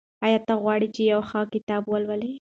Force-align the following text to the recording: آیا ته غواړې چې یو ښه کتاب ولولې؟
آیا 0.25 0.39
ته 0.47 0.53
غواړې 0.63 0.87
چې 0.95 1.01
یو 1.11 1.21
ښه 1.29 1.39
کتاب 1.53 1.83
ولولې؟ 1.87 2.31